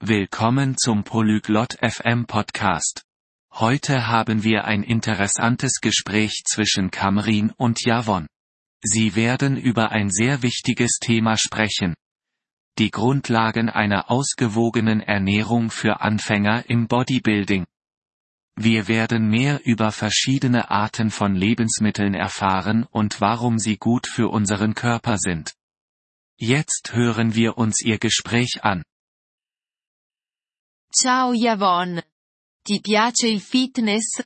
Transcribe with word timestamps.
Willkommen 0.00 0.76
zum 0.78 1.02
Polyglot 1.02 1.76
FM 1.82 2.26
Podcast. 2.26 3.02
Heute 3.54 4.06
haben 4.06 4.44
wir 4.44 4.64
ein 4.64 4.84
interessantes 4.84 5.80
Gespräch 5.80 6.44
zwischen 6.46 6.92
Kamrin 6.92 7.50
und 7.56 7.84
Javon. 7.84 8.28
Sie 8.80 9.16
werden 9.16 9.56
über 9.56 9.90
ein 9.90 10.10
sehr 10.10 10.42
wichtiges 10.42 11.00
Thema 11.00 11.36
sprechen. 11.36 11.94
Die 12.78 12.92
Grundlagen 12.92 13.68
einer 13.68 14.08
ausgewogenen 14.08 15.00
Ernährung 15.00 15.68
für 15.68 16.00
Anfänger 16.00 16.70
im 16.70 16.86
Bodybuilding. 16.86 17.66
Wir 18.54 18.86
werden 18.86 19.28
mehr 19.28 19.66
über 19.66 19.90
verschiedene 19.90 20.70
Arten 20.70 21.10
von 21.10 21.34
Lebensmitteln 21.34 22.14
erfahren 22.14 22.84
und 22.84 23.20
warum 23.20 23.58
sie 23.58 23.78
gut 23.78 24.06
für 24.06 24.28
unseren 24.28 24.74
Körper 24.74 25.18
sind. 25.18 25.54
Jetzt 26.36 26.92
hören 26.92 27.34
wir 27.34 27.58
uns 27.58 27.82
ihr 27.82 27.98
Gespräch 27.98 28.62
an. 28.62 28.84
Ciao 30.90 31.32
Yvonne. 31.34 32.02
Ti 32.62 32.80
piace 32.80 33.28
il 33.28 33.40
fitness? 33.40 34.22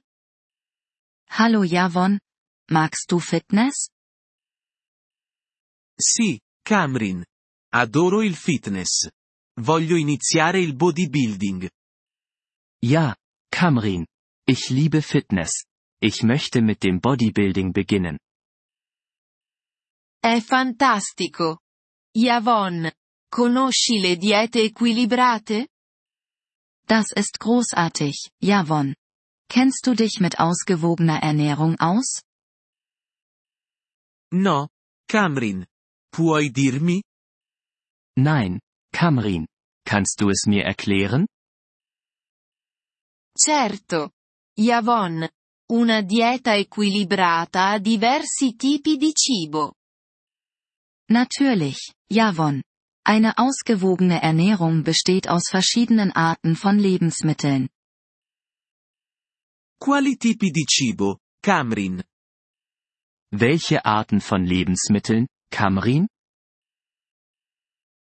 Hallo 1.39 1.65
Javon. 1.65 2.19
Magst 2.70 3.09
du 3.09 3.19
Fitness? 3.19 3.89
Sì, 5.98 6.41
Camrin. 6.62 7.25
Adoro 7.75 8.23
il 8.23 8.37
fitness. 8.37 9.09
Voglio 9.61 9.97
iniziare 9.97 10.61
il 10.61 10.75
bodybuilding. 10.75 11.69
Ja, 12.79 13.17
Kamrin. 13.51 14.06
Ich 14.47 14.70
liebe 14.70 15.03
Fitness. 15.03 15.65
Ich 16.01 16.23
möchte 16.23 16.62
mit 16.62 16.83
dem 16.83 17.01
Bodybuilding 17.01 17.73
beginnen. 17.73 18.19
È 20.20 20.41
fantastico. 20.41 21.59
Yvonne, 22.15 22.92
conosci 23.29 23.98
le 24.01 24.17
diete 24.17 24.62
equilibrate? 24.62 25.69
Das 26.86 27.12
ist 27.14 27.38
großartig, 27.41 28.30
Javon. 28.41 28.95
Kennst 29.48 29.86
du 29.86 29.94
dich 29.94 30.20
mit 30.20 30.38
ausgewogener 30.38 31.22
Ernährung 31.22 31.78
aus? 31.78 32.22
No, 34.33 34.69
Camrin. 35.08 35.66
Puoi 36.11 36.50
dirmi? 36.50 37.02
Nein, 38.16 38.61
Kamrin. 38.92 39.47
Kannst 39.84 40.20
du 40.20 40.30
es 40.30 40.47
mir 40.47 40.64
erklären? 40.64 41.27
Certo. 43.36 44.11
Yvonne. 44.56 45.30
Una 45.70 46.02
dieta 46.02 46.55
equilibrata 46.55 47.70
ha 47.70 47.78
diversi 47.78 48.56
tipi 48.56 48.96
di 48.98 49.12
cibo. 49.14 49.74
Natürlich, 51.08 51.94
Javon. 52.08 52.62
Eine 53.05 53.36
ausgewogene 53.36 54.22
Ernährung 54.22 54.84
besteht 54.84 55.28
aus 55.28 55.48
verschiedenen 55.50 56.12
Arten 56.12 56.55
von 56.55 56.78
Lebensmitteln. 56.78 57.69
Quali 59.81 60.17
tipi 60.17 60.50
di 60.53 60.64
cibo, 60.64 61.19
Camrin? 61.42 62.05
Welche 63.33 63.84
Arten 63.84 64.20
von 64.20 64.45
Lebensmitteln, 64.45 65.27
Kamrin? 65.50 66.06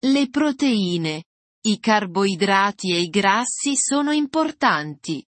Le 0.05 0.31
proteine. 0.31 1.25
I 1.67 1.81
carboidrati 1.81 2.95
e 2.95 3.01
i 3.01 3.09
grassi 3.11 3.77
sono 3.77 4.13
importanti. 4.13 5.23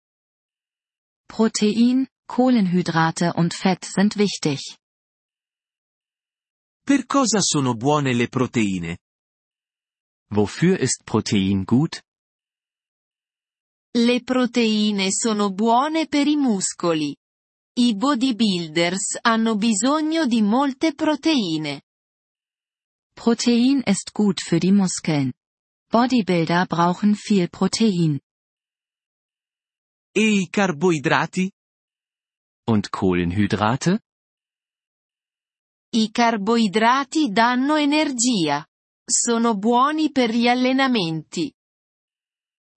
Protein, 1.25 2.05
Kohlenhydrate 2.27 3.33
und 3.35 3.55
Fett 3.55 3.85
sind 3.85 4.17
wichtig. 4.17 4.77
Per 6.83 7.05
cosa 7.07 7.39
sono 7.41 7.73
buone 7.73 8.13
le 8.13 8.27
proteine? 8.27 8.97
Wofür 10.29 10.79
ist 10.79 11.05
Protein 11.05 11.65
gut? 11.65 12.01
Le 13.95 14.21
proteine 14.23 15.11
sono 15.11 15.51
buone 15.51 16.07
per 16.07 16.27
i 16.27 16.35
muscoli. 16.35 17.15
I 17.79 17.95
bodybuilders 17.95 19.19
hanno 19.21 19.55
bisogno 19.55 20.25
di 20.25 20.41
molte 20.41 20.93
proteine. 20.93 21.81
Protein 23.13 23.81
ist 23.85 24.11
gut 24.13 24.41
für 24.41 24.59
die 24.59 24.71
Muskeln. 24.71 25.31
Bodybuilder 25.89 26.65
brauchen 26.67 27.15
viel 27.15 27.49
Protein. 27.49 28.19
E 30.11 30.41
i 30.41 30.49
carboidrati? 30.49 31.51
Und 32.67 32.89
Kohlenhydrate? 32.89 34.01
I 35.93 36.11
carboidrati 36.11 37.31
danno 37.31 37.77
energia. 37.77 38.67
Sono 39.09 39.55
buoni 39.55 40.11
per 40.11 40.31
gli 40.31 40.49
allenamenti. 40.49 41.49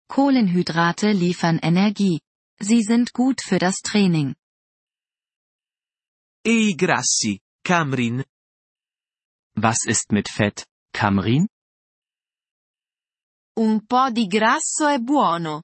Kohlenhydrate 0.06 1.12
liefern 1.12 1.58
Energie. 1.60 2.20
Sie 2.62 2.84
sind 2.84 3.12
gut 3.12 3.42
für 3.42 3.58
das 3.58 3.80
Training. 3.82 4.36
E 6.46 6.52
i 6.52 6.76
grassi, 6.76 7.40
Camrin? 7.64 8.24
Was 9.56 9.86
ist 9.88 10.12
mit 10.12 10.30
Fett, 10.30 10.68
Kamrin? 10.94 11.48
Un 13.58 13.86
po' 13.88 14.12
di 14.12 14.28
grasso 14.28 14.88
è 14.88 15.00
buono. 15.00 15.64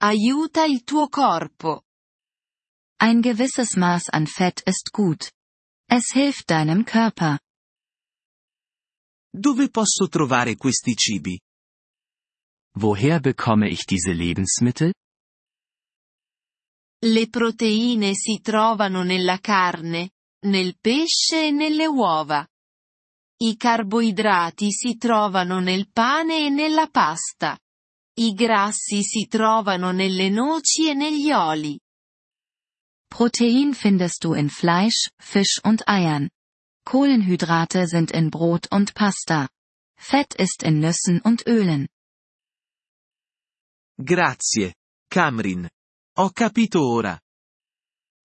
Aiuta 0.00 0.64
il 0.64 0.84
tuo 0.84 1.08
corpo. 1.08 1.82
Ein 2.98 3.20
gewisses 3.20 3.76
Maß 3.76 4.08
an 4.08 4.26
Fett 4.26 4.62
ist 4.66 4.90
gut. 4.90 5.30
Es 5.86 6.12
hilft 6.14 6.48
deinem 6.50 6.86
Körper. 6.86 7.38
Dove 9.38 9.68
posso 9.70 10.08
trovare 10.08 10.56
questi 10.56 10.96
cibi? 10.96 11.38
Woher 12.74 13.20
bekomme 13.20 13.68
ich 13.68 13.84
diese 13.84 14.12
Lebensmittel? 14.12 14.92
Le 17.04 17.28
proteine 17.28 18.14
si 18.14 18.40
trovano 18.40 19.04
nella 19.04 19.38
carne, 19.38 20.10
nel 20.46 20.76
pesce 20.80 21.46
e 21.46 21.50
nelle 21.52 21.86
uova. 21.86 22.44
I 23.40 23.56
carboidrati 23.56 24.72
si 24.72 24.96
trovano 24.96 25.60
nel 25.60 25.88
pane 25.88 26.46
e 26.46 26.48
nella 26.48 26.88
pasta. 26.88 27.56
I 28.18 28.32
grassi 28.32 29.04
si 29.04 29.28
trovano 29.28 29.92
nelle 29.92 30.30
noci 30.30 30.88
e 30.88 30.94
negli 30.94 31.30
oli. 31.30 31.78
Protein 33.06 33.72
findest 33.72 34.20
du 34.20 34.34
in 34.34 34.48
Fleisch, 34.48 35.12
Fisch 35.16 35.60
und 35.62 35.84
Eiern. 35.86 36.28
Kohlenhydrate 36.88 37.86
sind 37.86 38.12
in 38.12 38.30
Brot 38.30 38.68
und 38.72 38.94
Pasta. 38.94 39.50
Fett 39.98 40.34
ist 40.34 40.62
in 40.62 40.80
Nüssen 40.80 41.20
und 41.20 41.46
Ölen. 41.46 41.86
Grazie, 44.02 44.72
Camrin. 45.10 45.68
Ho 46.16 46.30
capito 46.30 46.80
ora. 46.80 47.20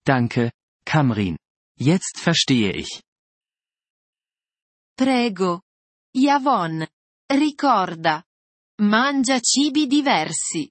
Danke, 0.06 0.52
Kamrin. 0.86 1.36
Jetzt 1.78 2.18
verstehe 2.18 2.72
ich. 2.72 3.02
Prego. 4.96 5.60
Yvonne. 6.14 6.88
Ricorda. 7.30 8.24
Mangia 8.80 9.38
cibi 9.42 9.86
diversi. 9.86 10.70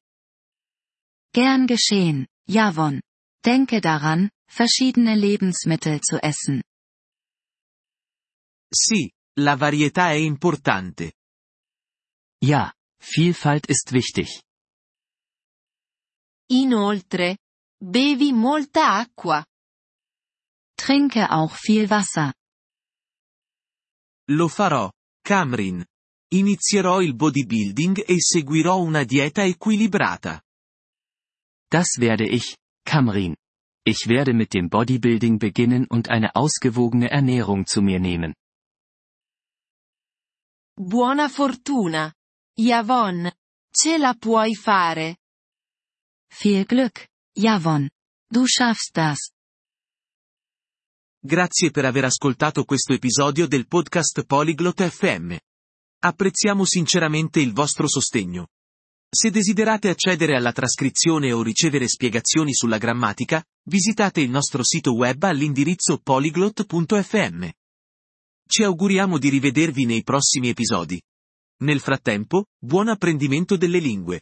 Gern 1.34 1.67
geschehen, 1.67 2.25
Javon. 2.47 3.02
Denke 3.46 3.79
daran, 3.79 4.31
verschiedene 4.50 5.13
Lebensmittel 5.13 6.02
zu 6.02 6.17
essen. 6.23 6.63
Sì, 8.75 9.09
la 9.39 9.55
varietà 9.55 10.09
è 10.09 10.15
importante. 10.15 11.13
Ja, 12.43 12.73
Vielfalt 12.99 13.69
ist 13.69 13.91
wichtig. 13.91 14.27
Inoltre, 16.51 17.37
bevi 17.81 18.33
molta 18.33 18.97
acqua. 18.97 19.45
Trinke 20.75 21.25
auch 21.25 21.55
viel 21.57 21.87
Wasser. 21.87 22.33
Lo 24.31 24.49
farò, 24.49 24.91
Camrin. 25.21 25.81
Inizierò 26.33 26.99
il 26.99 27.15
bodybuilding 27.15 28.03
e 28.05 28.19
seguirò 28.19 28.81
una 28.81 29.05
dieta 29.05 29.45
equilibrata. 29.45 30.41
Das 31.69 31.97
werde 31.97 32.25
ich, 32.28 32.57
Kamrin. 32.83 33.35
Ich 33.87 34.07
werde 34.07 34.33
mit 34.33 34.53
dem 34.53 34.67
Bodybuilding 34.67 35.37
beginnen 35.37 35.85
und 35.87 36.09
eine 36.09 36.35
ausgewogene 36.35 37.09
Ernährung 37.09 37.66
zu 37.66 37.81
mir 37.81 37.99
nehmen. 37.99 38.33
Buona 40.77 41.29
fortuna. 41.29 42.13
Yvonne. 42.57 43.37
Ce 43.72 43.97
la 43.97 44.13
puoi 44.13 44.55
fare. 44.55 45.19
Viel 46.41 46.66
Glück, 46.66 47.07
Javon. 47.31 47.89
Du 48.27 48.45
schaffst 48.45 48.91
das. 48.91 49.31
Grazie 51.17 51.72
per 51.72 51.85
aver 51.85 52.03
ascoltato 52.03 52.66
questo 52.66 52.91
episodio 52.91 53.47
del 53.47 53.67
podcast 53.67 54.25
Polyglot 54.25 54.85
FM. 54.85 55.37
Apprezziamo 55.99 56.66
sinceramente 56.66 57.39
il 57.39 57.53
vostro 57.53 57.87
sostegno. 57.87 58.49
Se 59.09 59.31
desiderate 59.31 59.87
accedere 59.87 60.35
alla 60.35 60.51
trascrizione 60.51 61.31
o 61.31 61.41
ricevere 61.41 61.87
spiegazioni 61.87 62.53
sulla 62.53 62.78
grammatica, 62.78 63.41
visitate 63.69 64.19
il 64.19 64.29
nostro 64.29 64.61
sito 64.61 64.93
web 64.93 65.23
all'indirizzo 65.23 65.99
polyglot.fm. 65.99 67.47
Ci 68.47 68.63
auguriamo 68.63 69.17
di 69.17 69.29
rivedervi 69.29 69.85
nei 69.85 70.03
prossimi 70.03 70.49
episodi. 70.49 71.01
Nel 71.63 71.79
frattempo, 71.79 72.45
buon 72.59 72.89
apprendimento 72.89 73.57
delle 73.57 73.79
lingue. 73.79 74.21